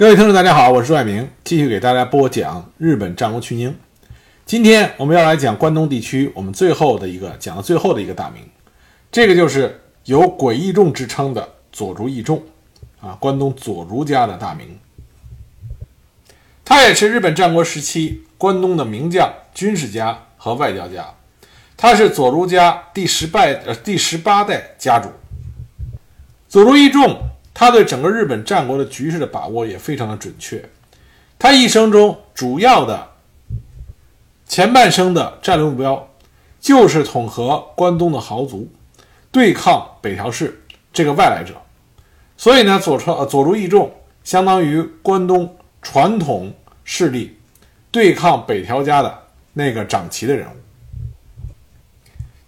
[0.00, 3.76] 各位听众，大家好，我是朱爱明，继续给大家播讲日本战国群英。
[4.46, 8.42] 今天我们要来讲关东地区我们最后的一个讲到最后的一个大名，
[9.12, 12.42] 这个就是有“诡异众”之称的佐竹义重
[12.98, 14.78] 啊，关东佐竹家的大名。
[16.64, 21.04] 他也是日本战国时期关东的名将、军事家和外交家。
[21.76, 25.10] 他是佐竹家第十代呃第十八代家主。
[26.48, 27.20] 佐竹义重。
[27.60, 30.64] 他对整个日本战国的局势的把握也非常的准确。
[31.38, 33.10] 他一生中主要的
[34.46, 36.08] 前半生的战略目标，
[36.58, 38.66] 就是统合关东的豪族，
[39.30, 40.58] 对抗北条氏
[40.90, 41.52] 这个外来者。
[42.38, 43.92] 所以呢，佐川呃佐竹义重
[44.24, 47.36] 相当于关东传统势力
[47.90, 49.14] 对抗北条家的
[49.52, 50.56] 那个掌旗的人物。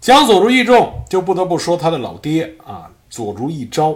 [0.01, 3.95] 讲佐竹义重，就不得不说他的老爹啊，佐竹义昭。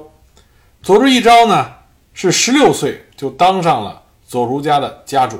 [0.88, 1.70] 佐竹义昭呢，
[2.14, 5.38] 是十六岁就当上了佐竹家的家主。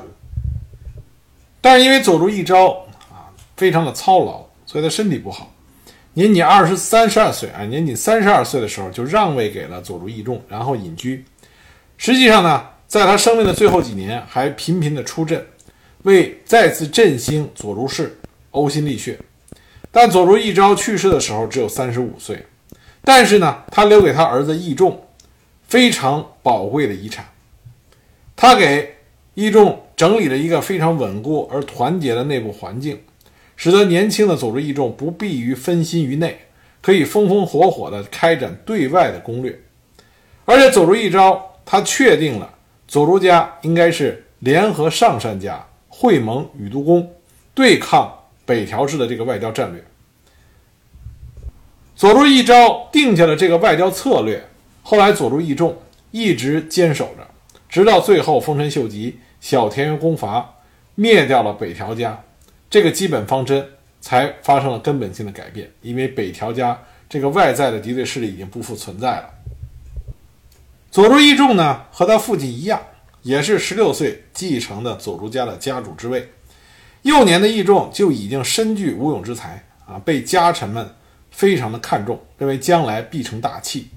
[1.58, 2.68] 但是因为佐竹义昭
[3.10, 5.50] 啊非常的操劳，所以他身体不好。
[6.12, 11.24] 年仅二十三十二岁啊，年仅三十二岁的时候就让位给了佐竹义重，然后隐居。
[11.96, 15.42] 实际上呢，在他生命的最后几年，还频频的出阵，
[16.02, 19.18] 为再次振兴佐竹氏呕心沥血。
[19.90, 22.44] 但佐竹义昭去世的时候只有三十五岁，
[23.02, 25.02] 但是呢，他留给他儿子义重。
[25.68, 27.26] 非常宝贵的遗产，
[28.34, 28.96] 他给
[29.34, 32.98] 义众整理了一个非常稳固而团结的内部环境，
[33.54, 36.40] 使得年轻的佐助义众不必于分心于内，
[36.80, 39.60] 可以风风火火地开展对外的攻略。
[40.46, 42.54] 而且佐助一招他确定了
[42.86, 47.12] 佐助家应该是联合上杉家会盟宇都宫，
[47.54, 48.10] 对抗
[48.46, 49.84] 北条氏的这个外交战略。
[51.94, 54.42] 佐助一招定下了这个外交策略。
[54.90, 55.76] 后来，佐助义重
[56.12, 57.28] 一直坚守着，
[57.68, 60.54] 直到最后丰臣秀吉小田园攻伐，
[60.94, 62.18] 灭掉了北条家，
[62.70, 63.62] 这个基本方针
[64.00, 65.70] 才发生了根本性的改变。
[65.82, 69.28] 因为北条家这个外在的敌对势力已经不复存在了。
[70.90, 72.80] 佐助义重呢，和他父亲一样，
[73.20, 76.32] 也是十六岁继承的佐助家的家主之位。
[77.02, 80.94] 幼年的义重就已经身具武勇之才啊，被家臣们
[81.30, 83.88] 非常的看重，认为将来必成大器。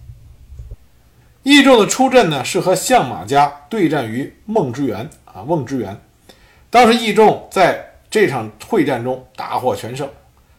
[1.44, 6.00] 义重的出阵呢，是和相马家对战于梦之原啊，梦之原。
[6.70, 10.08] 当时义重在这场会战中大获全胜，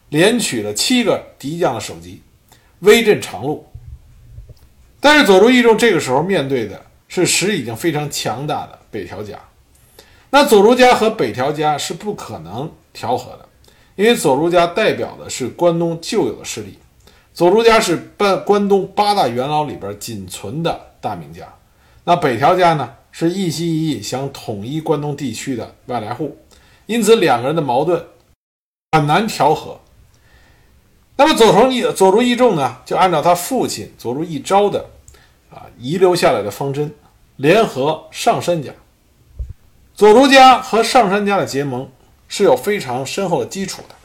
[0.09, 2.21] 连取了七个敌将的首级，
[2.79, 3.65] 威震长路。
[4.99, 9.39] 但是佐助义重这个时候面对的是实力已经非常强大的北条家，
[10.29, 13.47] 那佐助家和北条家是不可能调和的，
[13.95, 16.77] 因为佐助家代表的是关东旧有的势力。
[17.33, 21.51] 佐助家是关关东八大元老里边仅存的大名家，
[22.03, 26.37] 那北条家呢是一心一意想统一关东地区的外来户，
[26.85, 28.05] 因此两个人的矛盾
[28.91, 29.79] 很难调和。
[31.15, 34.85] 那么佐藤义佐助义重呢，就按照他父亲佐竹义昭的
[35.49, 36.93] 啊遗留下来的方针，
[37.37, 38.71] 联合上杉家。
[39.95, 41.89] 佐助家和上杉家的结盟
[42.27, 43.95] 是有非常深厚的基础的。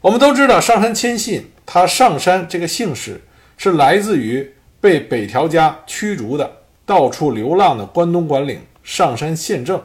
[0.00, 1.50] 我们都知道上杉谦信。
[1.72, 3.20] 他上山这个姓氏
[3.56, 6.50] 是来自于被北条家驱逐的、
[6.84, 9.80] 到处流浪的关东管领上山宪政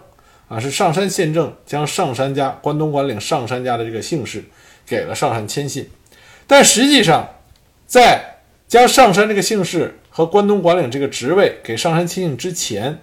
[0.48, 4.44] 啊，是上山宪政将上山家关东管领上山家的这个姓氏
[4.84, 5.88] 给了上山谦信。
[6.48, 7.30] 但实际上，
[7.86, 13.00] 在将上山这个姓氏和关东管领这个职位给上山谦信之前，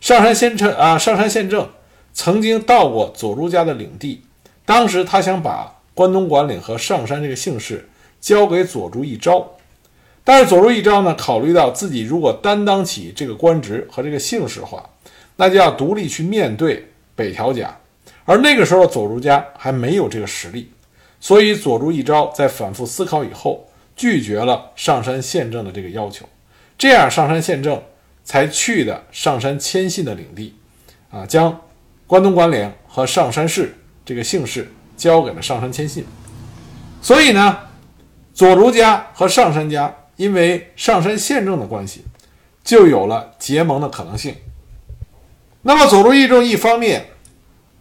[0.00, 1.68] 上山宪政啊，上山宪政
[2.12, 4.22] 曾经到过佐助家的领地，
[4.64, 7.88] 当时他想把关东管领和上山这个姓氏。
[8.20, 9.50] 交给佐助一招，
[10.22, 14.88] 但是佐助一招呢，考虑到自己如果担当起这个官职和这个姓氏的话，
[15.36, 16.86] 那就要独立去面对
[17.16, 17.74] 北条家，
[18.26, 20.70] 而那个时候佐助家还没有这个实力，
[21.18, 23.66] 所以佐助一招在反复思考以后，
[23.96, 26.28] 拒绝了上山宪政的这个要求，
[26.76, 27.82] 这样上山宪政
[28.22, 30.54] 才去的上山谦信的领地，
[31.10, 31.58] 啊，将
[32.06, 33.74] 关东管领和上山氏
[34.04, 36.04] 这个姓氏交给了上山谦信，
[37.00, 37.69] 所以呢。
[38.32, 42.04] 左竹家和上杉家因为上杉宪政的关系，
[42.62, 44.34] 就有了结盟的可能性。
[45.62, 47.04] 那么左竹义重一方面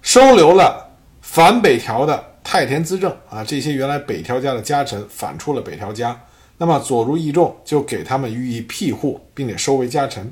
[0.01, 0.89] 收留了
[1.21, 6.19] 反北条的太田资政啊，这些原来北条家的家臣反出了北条家，
[6.57, 10.31] 那么左竹义重就给他们予以庇护，并且收为家臣。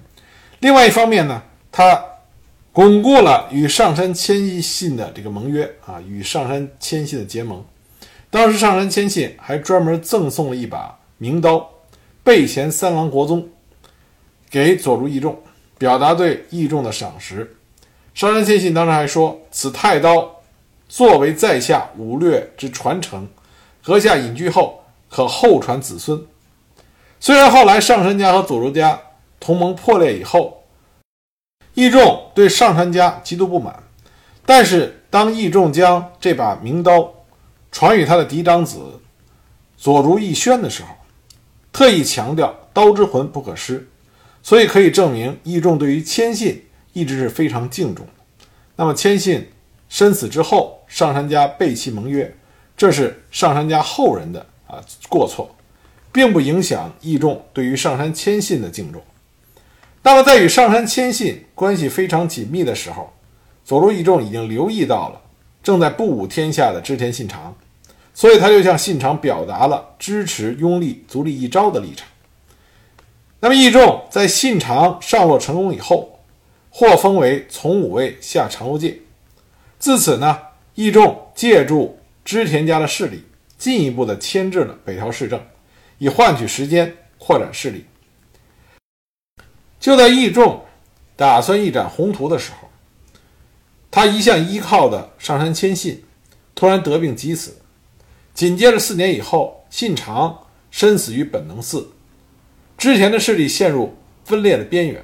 [0.60, 1.42] 另外一方面呢，
[1.72, 2.04] 他
[2.74, 7.64] 巩固了与上杉谦信的这个盟约啊，与上杉谦信的结盟。
[8.30, 11.70] 当时上杉谦信还专门赠送了一把名刀，
[12.24, 13.48] 备前三郎国宗
[14.50, 15.42] 给佐助义重，
[15.78, 17.56] 表达对义重的赏识。
[18.14, 20.42] 上杉谦信当时还说：“此太刀
[20.90, 23.28] 作为在下武略之传承，
[23.84, 26.26] 阁下隐居后，可后传子孙。”
[27.20, 29.00] 虽然后来上杉家和佐竹家
[29.40, 30.64] 同盟破裂以后，
[31.74, 33.84] 义重对上杉家极度不满，
[34.46, 37.14] 但是当义重将这把名刀
[37.78, 39.00] 传与他的嫡长子
[39.78, 40.90] 左竹义宣的时候，
[41.72, 43.88] 特意强调刀之魂不可失，
[44.42, 48.48] 所以可以证明义仲对于谦信一直是非常敬重的。
[48.78, 49.48] 那么谦信
[49.90, 52.36] 身死之后，上杉家背弃盟约，
[52.76, 55.56] 这是上杉家后人的啊过错，
[56.12, 59.00] 并不影响义仲对于上杉谦信的敬重。
[60.02, 63.14] 那么在与上杉谦信关系非常紧密的时候，
[63.64, 65.22] 左如义仲已经留意到了
[65.62, 67.56] 正在不武天下的织田信长，
[68.18, 72.08] 所以他就向信长表达了支持拥立足利义昭的立场。
[73.40, 76.19] 那么义仲在信长上洛成功以后，
[76.72, 79.00] 获封为从五位下长州介。
[79.78, 80.36] 自此呢，
[80.74, 83.24] 义仲借助织田家的势力，
[83.56, 85.40] 进一步的牵制了北条氏政，
[86.00, 87.86] 以换取时间扩展势力。
[89.80, 90.66] 就在义仲
[91.16, 92.68] 打算一展宏图的时候，
[93.92, 96.04] 他一向依靠的上杉谦信
[96.56, 97.56] 突然得病急死。
[98.38, 101.89] 紧接着四年以后，信长身死于本能寺，
[102.78, 105.04] 织田的势力陷入分裂的边缘。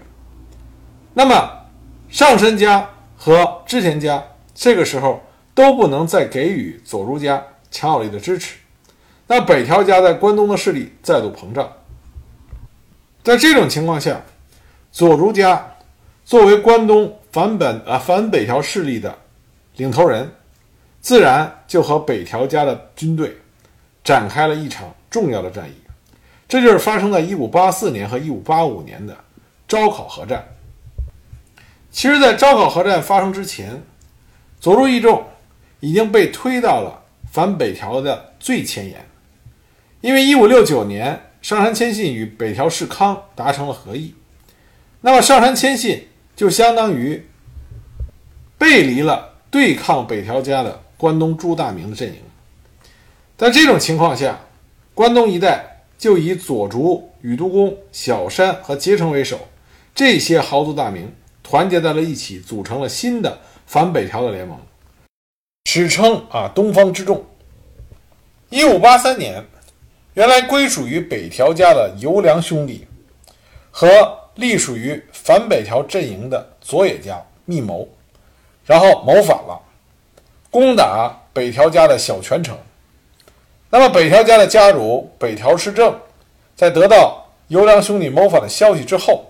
[1.16, 1.66] 那么，
[2.10, 2.88] 上杉家
[3.18, 5.20] 和织田家这个时候
[5.56, 8.56] 都不能再给予佐助家强有力的支持。
[9.26, 11.68] 那北条家在关东的势力再度膨胀。
[13.24, 14.22] 在这种情况下，
[14.92, 15.74] 佐竹家
[16.24, 19.18] 作为关东反本啊反北条势力的
[19.78, 20.32] 领头人，
[21.04, 23.38] 自然就和北条家的军队
[24.04, 25.74] 展开了一场重要的战役。
[26.48, 29.16] 这就是发生在1584年和1585年的
[29.68, 30.48] 招考合战。
[31.92, 33.84] 其实，在招考合战发生之前，
[34.60, 35.26] 佐助义仲
[35.82, 39.06] 已经被推到了反北条的最前沿，
[40.00, 44.16] 因为1569年上杉谦信与北条氏康达成了和议，
[45.02, 47.28] 那么上杉谦信就相当于
[48.58, 52.16] 背离了对抗北条家的关东朱大明的阵营。
[53.36, 54.40] 在这种情况下，
[54.94, 59.38] 关东一带就以佐竹、宇都宫、小山和结城为首，
[59.94, 61.14] 这些豪族大名。
[61.44, 64.58] 团结在了一起，组成了新的反北条的联盟，
[65.66, 67.26] 史称啊东方之众。
[68.50, 69.44] 一五八三年，
[70.14, 72.88] 原来归属于北条家的游良兄弟
[73.72, 73.90] 和
[74.36, 77.90] 隶属于反北条阵营的佐野家密谋，
[78.66, 79.62] 然后谋反了，
[80.54, 82.56] 攻打北条家的小泉城。
[83.72, 86.00] 那么北条家的家主北条氏政，
[86.56, 89.26] 在得到游良兄弟谋反的消息之后，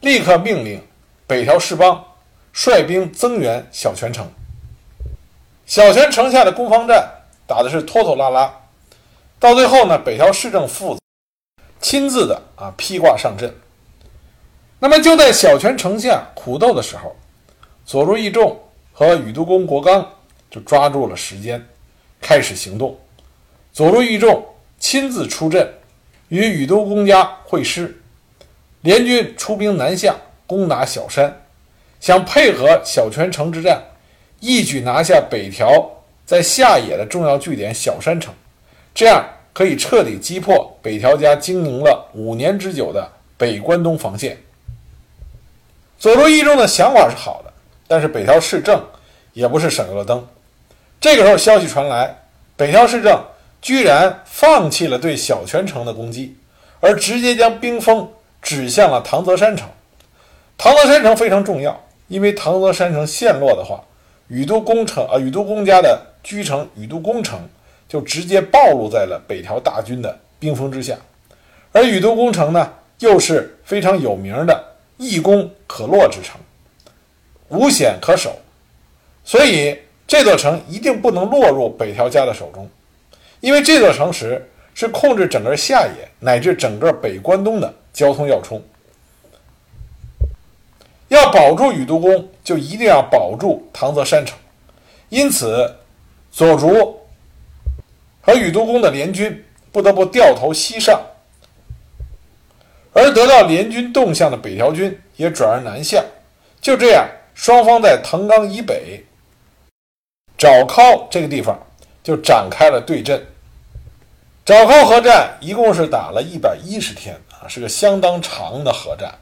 [0.00, 0.82] 立刻命令。
[1.28, 2.04] 北条氏邦
[2.52, 4.28] 率兵增援小泉城，
[5.66, 7.08] 小泉城下的攻防战
[7.46, 8.52] 打的是拖拖拉拉，
[9.38, 11.00] 到最后呢，北条氏政父子
[11.80, 13.52] 亲自的啊披挂上阵。
[14.78, 17.14] 那么就在小泉城下苦斗的时候，
[17.84, 18.60] 佐助义重
[18.92, 20.08] 和宇都宫国刚
[20.50, 21.64] 就抓住了时间，
[22.20, 22.98] 开始行动。
[23.72, 24.46] 佐助义重
[24.78, 25.72] 亲自出阵，
[26.28, 28.00] 与宇都公家会师，
[28.82, 30.14] 联军出兵南下。
[30.48, 31.42] 攻打小山，
[31.98, 33.82] 想配合小泉城之战，
[34.38, 35.90] 一举拿下北条
[36.24, 38.32] 在下野的重要据点小山城，
[38.94, 44.38] 这样可以彻底击破北条家经营了五年之久的北关东防线。
[45.98, 47.52] 佐助义重的想法是好的，
[47.88, 48.80] 但是北条氏政
[49.32, 50.24] 也不是省油的灯。
[51.00, 52.22] 这个时候，消息传来，
[52.56, 53.22] 北条氏政
[53.60, 56.36] 居然放弃了对小泉城的攻击，
[56.80, 58.08] 而直接将兵锋
[58.40, 59.68] 指向了唐泽山城。
[60.58, 63.84] 唐泽山城非常重要，因为唐泽山城陷落的话，
[64.28, 67.38] 宇都宫城啊，宇都宫家的居城宇都宫城
[67.88, 70.96] 就直接暴露在了北条大军的兵锋之下。
[71.72, 74.64] 而宇都宫城呢，又是非常有名的
[74.96, 76.40] 易攻可落之城，
[77.48, 78.34] 无险可守，
[79.24, 82.68] 所以这座城一定不能落入北条家的手中，
[83.40, 88.62] 因为这座城池是控制整个下野乃至整个北关东的交通要冲。
[91.08, 94.36] 要保住宇都宫，就一定要保住唐泽山城。
[95.08, 95.72] 因此，
[96.32, 97.00] 佐竹
[98.20, 101.00] 和宇都宫的联军不得不掉头西上，
[102.92, 106.04] 而得到联军动向的北条军也转而南下。
[106.60, 109.04] 就这样，双方在藤冈以北
[110.38, 111.58] 沼尻这个地方
[112.02, 113.26] 就展开了对阵。
[114.44, 119.12] 沼尻河战一共是打了一百一十天啊，是个相当长的河战。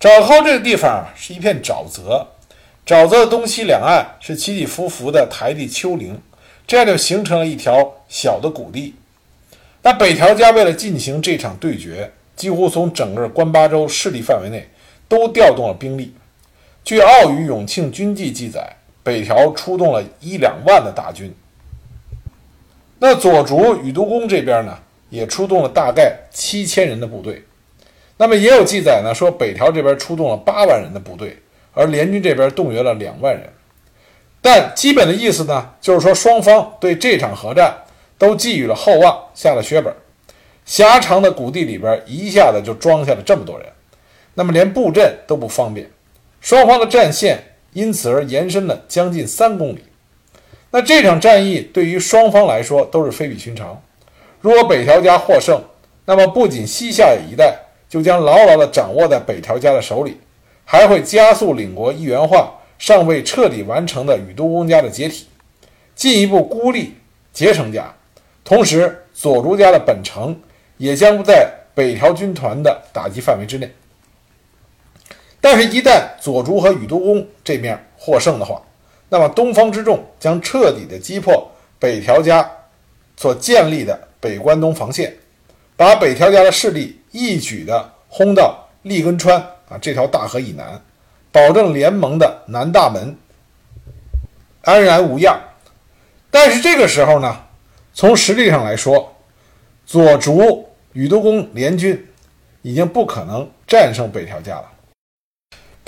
[0.00, 2.26] 沼尻这个地方，是一片沼泽，
[2.86, 6.20] 沼泽的东西两岸是起起伏伏的台地丘陵，
[6.66, 8.94] 这样就形成了一条小的谷地。
[9.82, 14.68] 那北条家为了进行这场对决，几乎从整个关八州势力范围内
[15.08, 16.14] 都调动了兵力。
[16.84, 18.76] 据《奥羽永庆军记》记载，
[19.08, 21.34] 北条出动了一两万的大军。
[22.98, 24.76] 那左竹宇都宫这边呢，
[25.08, 27.42] 也出动了大概七千人的部队。
[28.18, 31.38] 那么也有记载呢，说北条这边出动了八万人的部队，
[31.72, 33.50] 而联军这边动员了两万人。
[34.42, 37.74] 但基本的意思呢，就是说双方对这场核战
[38.18, 39.90] 都寄予了厚望，下了血本。
[40.66, 43.66] 狭长的谷地里边一下子就装下了这么多人，
[44.34, 45.88] 那么连布阵都不方便，
[46.42, 49.84] 双方的战线因此而延伸了将近三公里。
[50.70, 53.80] 那这场战役对于双方来说都是非比寻常。
[54.40, 55.60] 如果北条家获胜，
[56.04, 57.58] 那么不仅西夏野一带
[57.88, 60.16] 就将牢牢地掌握在北条家的手里，
[60.64, 65.26] 还会加速领国一元化尚未彻底完成的宇都宫家的解体，
[65.94, 66.94] 进一步孤立
[67.32, 67.92] 结成家。
[68.44, 70.38] 同时，佐竹家的本城
[70.76, 73.70] 也将在北条军团的打击范围之内。
[75.50, 78.60] 但是，一旦左竹和宇都宫这面获胜的话，
[79.08, 82.46] 那么，东方之众将彻底的击破北条家
[83.16, 85.16] 所建立的北关东防线，
[85.74, 89.40] 把北条家的势力一举的轰到立根川
[89.70, 90.78] 啊这条大河以南，
[91.32, 93.16] 保证联盟的南大门
[94.64, 95.34] 安然无恙。
[96.30, 97.34] 但是这个时候呢，
[97.94, 99.16] 从实力上来说，
[99.86, 102.06] 左竹宇都宫联军
[102.60, 104.72] 已经不可能战胜北条家了。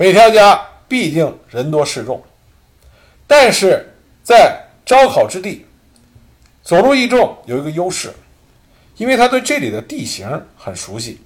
[0.00, 2.24] 北条家毕竟人多势众。
[3.26, 3.86] 但是
[4.22, 5.66] 在招考之地，
[6.62, 8.10] 佐助义重有一个优势，
[8.96, 10.26] 因为他对这里的地形
[10.56, 11.20] 很熟悉。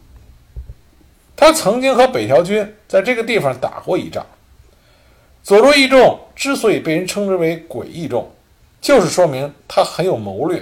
[1.37, 4.27] 他曾经和北条军在这个地方打过一仗。
[5.45, 8.29] 佐助义重之所以被人称之为“鬼义重”，
[8.83, 10.61] 就是说明他很有谋略。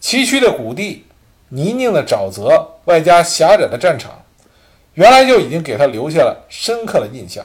[0.00, 1.04] 崎岖的谷地、
[1.50, 4.24] 泥泞的沼泽，外加狭窄的战场，
[4.94, 7.44] 原来就已经给他留下了深刻的印象。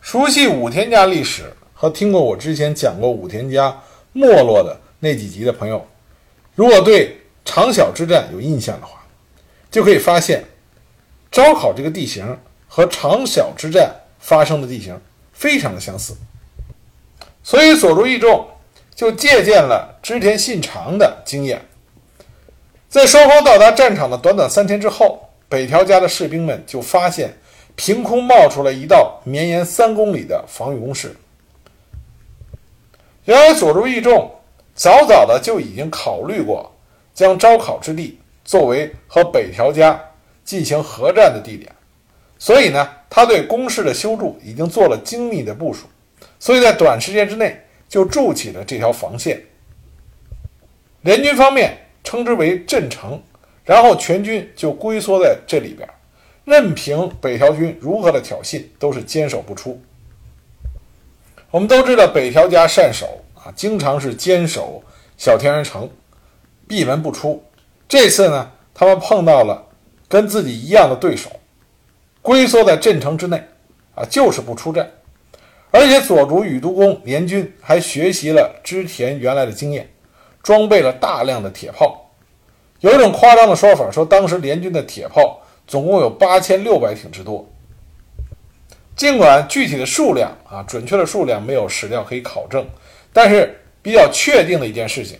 [0.00, 3.80] 熟悉武田家历史和听过我之前讲过武田家
[4.12, 5.86] 没落的那几集的朋友，
[6.54, 9.02] 如果对长小之战有印象的话，
[9.70, 10.44] 就可以发现，
[11.30, 14.98] 招考这个地形和长小之战发生的地形
[15.32, 16.14] 非常的相似，
[17.42, 18.46] 所以佐助义重
[18.94, 21.64] 就借鉴了织田信长的经验，
[22.88, 27.36] 在双方到达战场的短短三天之后，北条家的士兵们就发现。
[27.76, 31.16] 凭空冒出了一道绵延三公里的防御工事。
[33.24, 34.30] 原来佐助义重
[34.74, 36.70] 早早的就已经考虑过
[37.14, 39.98] 将招考之地作为和北条家
[40.44, 41.72] 进行合战的地点，
[42.38, 45.86] 所以呢，他对工事的修筑已经做了精密的部署，
[46.38, 49.40] 所以在短时间之内就筑起了这条防线。
[51.02, 53.22] 联军方面称之为镇城，
[53.70, 55.88] 然后全军就龟缩在这里边。
[56.44, 59.80] 任凭北条军如何的挑衅，都是坚守不出。
[61.52, 64.82] 我们都知道北条家善守啊，经常是坚守
[65.16, 65.88] 小田原城，
[66.66, 67.44] 闭门不出。
[67.88, 69.68] 这次呢，他们碰到了
[70.08, 71.30] 跟自己一样的对手，
[72.22, 73.40] 龟缩在镇城之内
[73.94, 74.90] 啊，就是不出战。
[75.70, 79.88] 而且佐竹宇都宫联军还学习了织田原来的经验，
[80.42, 82.09] 装备了大量的铁炮。
[82.80, 85.40] 有一种夸张的说法，说当时联军的铁炮。
[85.66, 87.48] 总共有八千六百挺之多。
[88.96, 92.66] 尽管具体的数量啊，准确的数量没有史料可以考证，
[93.12, 95.16] 但是比较确定的一件事情，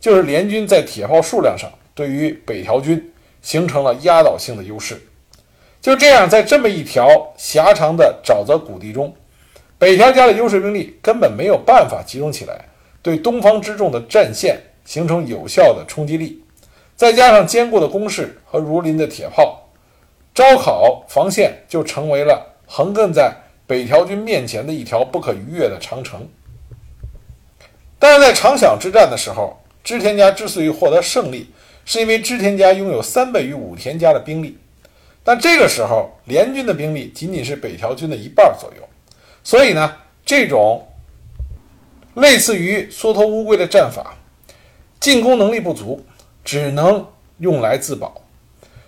[0.00, 5.00] 就是联军在铁炮数量上对于北条军形成了压倒性的优势。
[5.80, 9.14] 就这样，在这么一条狭长的沼泽谷地中，
[9.78, 12.64] 北条家的优势兵力根本没有办法集中起来，
[13.02, 16.41] 对东方之众的战线形成有效的冲击力。
[17.02, 19.68] 再加上坚固的工事和如林的铁炮。
[20.32, 23.34] 招考防线就成为了横亘在
[23.66, 26.24] 北条军面前的一条不可逾越的长城。
[27.98, 31.50] 但是在长响之战的时候，织田家之所以获得胜利，
[31.84, 34.56] 是因为织田家拥有三倍于武田家的兵力。
[35.24, 38.88] 但这个时候，联军的兵力仅仅是北条军的一半左右，
[39.42, 40.86] 所以呢，这种
[42.14, 44.14] 类似于缩头乌龟的战法，
[45.00, 46.00] 进攻能力不足，
[46.44, 47.06] 只能
[47.38, 48.20] 用来自保。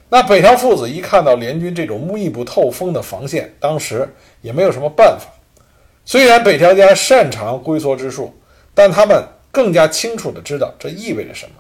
[0.09, 4.09] 那北条父子一看到联军这种密不透风的防线，当时
[4.43, 5.27] 也没有什么办法。
[6.05, 8.33] 虽然北条家擅长龟缩之术，
[8.75, 11.53] 但他们更加清楚地知道这意味着什么。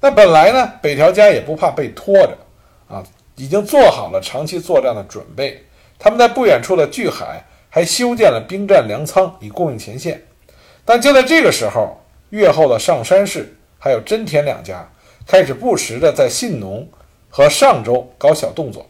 [0.00, 2.36] 那本来呢，北条家也不怕被拖着
[2.88, 3.04] 啊，
[3.36, 5.62] 已经做好了长期作战的准备。
[5.98, 10.22] 他们在不远处的巨海还修建了兵站粮仓，以供应前线。
[10.84, 12.00] 但就在这个时候，
[12.30, 14.90] 越后的上山氏还有真田两家
[15.26, 16.88] 开始不时的在信浓
[17.28, 18.88] 和上州搞小动作，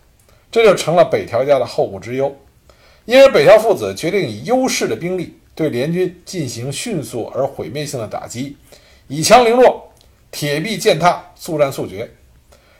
[0.50, 2.34] 这就成了北条家的后顾之忧。
[3.04, 8.56] 因而，北条父子决定以优势的兵力对联军进行迅速而毁灭性的打击，
[9.08, 9.92] 以强凌弱，
[10.30, 12.10] 铁壁践踏，速战速决。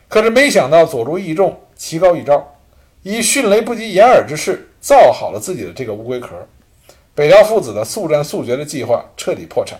[0.09, 2.57] 可是，没想到佐助义重棋高一招，
[3.03, 6.47] 以迅雷不及掩耳之势造好了自己的这个乌龟壳。
[7.15, 9.79] 北条父子的速战速决的计划彻底破产。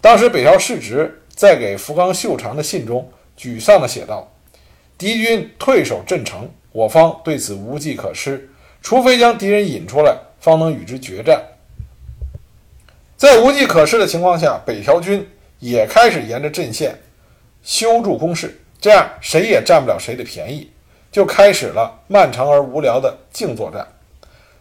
[0.00, 4.28] 当时，北条氏直在给福冈秀长的信中沮丧地写道
[4.98, 8.50] ：“敌军退守镇城，我方对此无计可施。”
[8.82, 11.40] 除非将敌人引出来，方能与之决战。
[13.16, 15.24] 在无计可施的情况下，北条军
[15.60, 16.98] 也开始沿着阵线
[17.62, 20.68] 修筑工事，这样谁也占不了谁的便宜，
[21.12, 23.86] 就开始了漫长而无聊的静作战。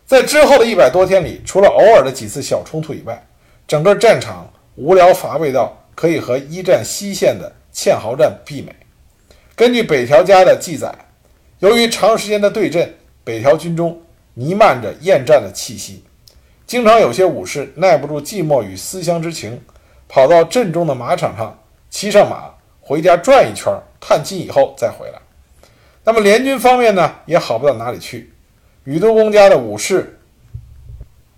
[0.05, 3.25] 在之后的一百多天里，除了偶尔的几次小冲突以外，
[3.67, 8.75] 整个战场无聊乏味到可以和一战西线的堑壕战媲美。
[9.55, 10.93] 根据北条家的记载，
[11.57, 13.99] 由于长时间的对阵，北条军中。
[14.39, 16.03] 弥漫着厌战的气息，
[16.67, 19.59] 经常有些武士耐不住寂寞与思乡之情，
[20.07, 21.57] 跑到镇中的马场上
[21.89, 25.19] 骑上马回家转一圈，探亲以后再回来。
[26.03, 28.31] 那么联军方面呢，也好不到哪里去。
[28.83, 30.19] 宇多公家的武士，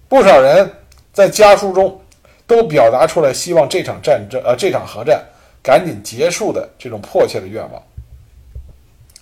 [0.10, 0.70] 不少人
[1.14, 2.02] 在家书中
[2.50, 5.24] 都表达出来希望这场战争，呃，这场核战
[5.64, 7.82] 赶紧结束的这种迫切的愿望。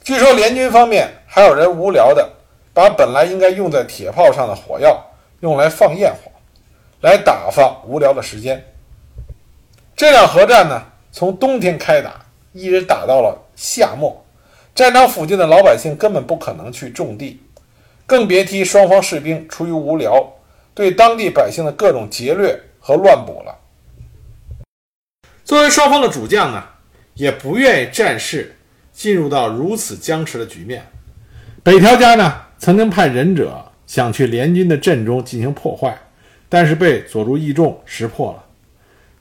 [0.04, 2.34] 据说联军方面还有人无聊的。
[2.74, 5.04] 把本来应该用在铁炮上的火药
[5.40, 6.30] 用来放焰火，
[7.02, 8.64] 来打发无聊的时间。
[9.96, 10.80] 这场核战呢，
[11.12, 14.24] 从冬天开打，一直打到了夏末。
[14.76, 17.42] 战场附近的老百姓根本不可能去种地，
[18.06, 20.34] 更别提双方士兵出于无聊，
[20.76, 23.54] 对当地百姓的各种劫掠和乱补了。
[25.44, 26.64] 作为双方的主将呢，
[27.16, 28.56] 也不愿意战事
[28.94, 30.88] 进入到如此僵持的局面。
[31.62, 32.44] 北条家呢？
[32.58, 36.00] 曾经派忍者想去联军的阵中进行破坏，
[36.48, 38.46] 但是被佐助义重识破了。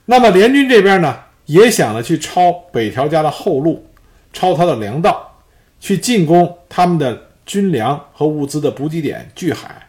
[0.04, 3.84] 那么联军这边呢，也想着去抄北条家的后路，
[4.32, 5.42] 抄他的粮道，
[5.80, 9.88] 去进攻他们的军粮和物资的补给点巨海。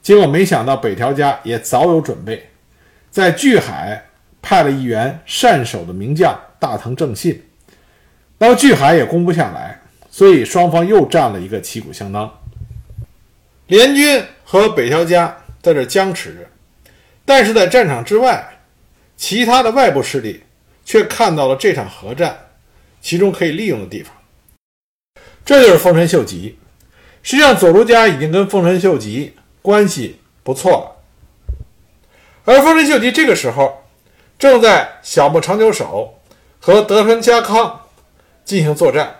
[0.00, 2.49] 结果没想到北条家也早有准备，
[3.10, 4.06] 在巨海
[4.40, 7.42] 派了一员善守的名将大藤正信。
[8.38, 12.32] 那么巨海也攻不下来，所以双方又战了一个旗鼓相当。
[13.66, 16.40] 联军和北条家在这僵持着，
[17.24, 18.58] 但是在战场之外，
[19.16, 20.42] 其他的外部势力
[20.84, 22.36] 却看到了这场核战
[23.00, 24.14] 其中可以利用的地方。
[25.44, 26.58] 这就是丰臣秀吉。
[27.22, 30.89] 实际上，佐助家已经跟丰臣秀吉关系不错了，
[32.50, 33.80] 而丰臣秀吉这个时候
[34.36, 36.18] 正在小牧长久手
[36.58, 37.82] 和德川家康
[38.44, 39.14] 进行作战。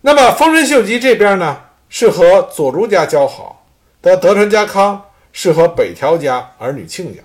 [0.00, 1.60] 那么，丰臣秀吉这边呢？
[1.88, 3.66] 是和佐竹家交好，
[4.00, 7.20] 的德川家康是和北条家儿女亲家。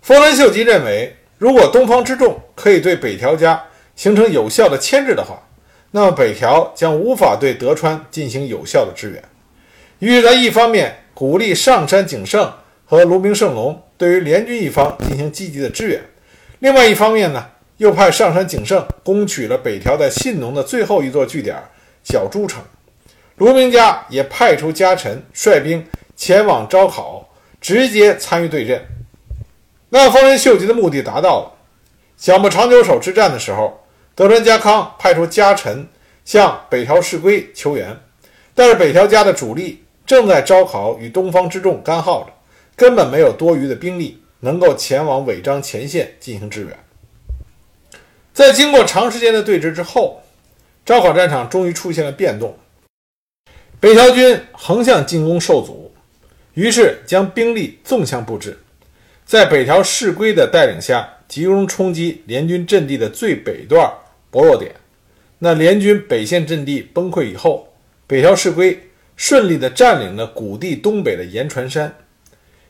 [0.00, 3.62] 丰臣秀吉认为，如果东方之众可以对北条家
[3.94, 5.38] 形成有效的牵制的话，
[5.90, 9.22] 那么北条将无法对德川进行有效的支援。
[9.98, 12.50] 于是，他一方面鼓励上山景胜
[12.88, 16.00] 和卢明胜龙对于联军一方进行积极的支援，
[16.60, 17.44] 另外一方面呢，
[17.78, 21.56] 又派上山景胜攻取了北条在信浓的最后一座据点
[22.04, 22.62] 小诸城。
[23.38, 27.28] 卢明家也派出家臣率兵前往招考，
[27.60, 28.80] 直接参与对阵。
[29.88, 31.52] 那丰臣秀吉的目的达到了。
[32.16, 35.86] 小牧长久手之战的时候，德川家康派出家臣
[36.24, 37.94] 向北条氏规求援，
[38.54, 42.32] 但是北条家的主力正在招考与东方之众干耗着，
[42.76, 46.78] 根本没有多余的兵力能够前往尾张前线进行支援。
[48.34, 50.20] 在经过长时间的对峙之后，
[50.84, 52.56] 招考战场终于出现了变动。
[53.80, 55.90] 北条军横向进攻受阻，
[56.52, 58.58] 于是将兵力纵向布置，
[59.24, 63.90] 在北条氏规的带领下，集中冲击联军阵地的最北段
[64.30, 64.74] 薄弱点。
[65.38, 67.68] 那联军北线阵地崩溃以后，
[68.06, 68.78] 北条氏规
[69.16, 71.94] 顺利地占领了谷地东北的岩船山。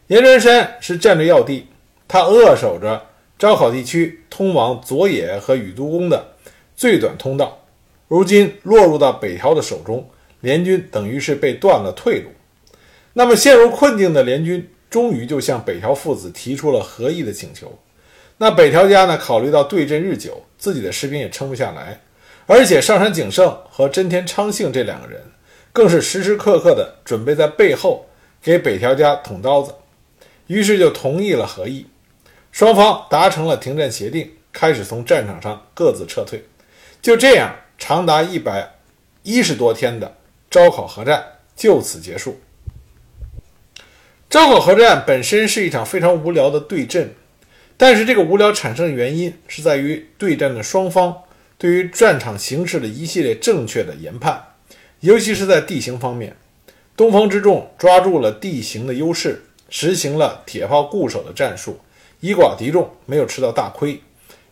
[0.08, 1.66] 岩船山是战略要地，
[2.06, 3.06] 它扼守着
[3.38, 6.34] 招考地区通往佐野和宇都宫的
[6.76, 7.64] 最短通道。
[8.08, 10.08] 如今落入到北条的手中。
[10.40, 12.28] 联军等于是被断了退路，
[13.14, 17.76] 那么陷入困境的联军终于就向北条父子提出了和议的请求。
[18.36, 22.00] 那北条家呢，考虑到对阵日久，自己的士兵也撑不下来，
[22.46, 25.20] 而且上杉景胜和真田昌幸这两个人，
[25.72, 28.06] 更是时时刻刻的准备在背后
[28.40, 29.74] 给北条家捅刀子，
[30.46, 31.86] 于是就同意了和议，
[32.52, 36.44] 双方达成了停战协定，开始从战场上各自撤退。
[37.02, 38.74] 就这样，长达一百
[39.22, 40.16] 一十多天的
[40.50, 42.40] 招考核战就此结束。
[44.28, 47.14] 招考核战本身是一场非常无聊的对阵，
[47.76, 51.22] 但是这个无聊产生的原因是在于对战的双方。
[51.58, 54.44] 对于战场形势的一系列正确的研判，
[55.00, 56.36] 尤其是在地形方面，
[56.94, 61.78] 东方之众抓住了地形的优势，实行了铁炮固守的战术，
[62.20, 64.00] 以寡敌众，没有吃到大亏。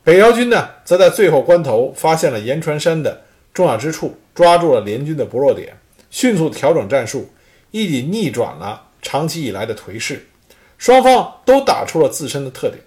[0.03, 3.22] 北条军呢，则在最后关头发现了岩船山的
[3.53, 5.74] 重要之处，抓住了联军的薄弱点，
[6.11, 7.29] 迅速调整战术，
[7.70, 10.27] 一举逆转了长期以来的颓势。
[10.77, 12.79] 双方都打出了自身的特点。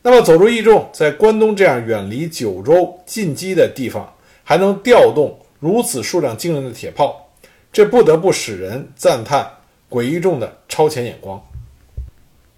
[0.00, 7.28] 那么，佐助义重在关东这样远离九州近击的地方，还能调动如此数量惊人的铁炮，
[7.72, 9.50] 这不得不使人赞叹
[9.88, 11.44] 鬼义重的超前眼光。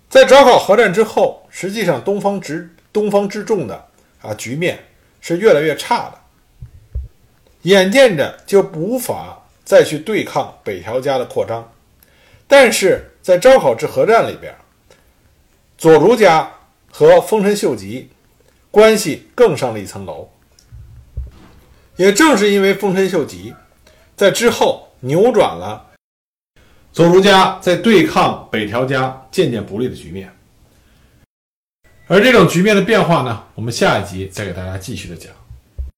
[0.09, 3.87] 在招考合战之后，实际上东方之东方之众的
[4.21, 4.79] 啊局面
[5.21, 6.19] 是越来越差的，
[7.63, 11.71] 眼见着就无法再去对抗北条家的扩张。
[12.47, 14.55] 但是在招考之合战里边，
[15.77, 16.53] 佐竹家。
[16.91, 18.11] 和丰臣秀吉
[18.71, 20.31] 关系更上了一层楼。
[21.97, 23.55] 也正是因为丰臣秀吉
[24.17, 25.88] 在之后扭转了
[26.99, 30.29] 左儒家在对抗北条家渐渐不利的局面，
[32.09, 35.31] 而这种局面的变化呢，我们下一集再给大家继续的讲。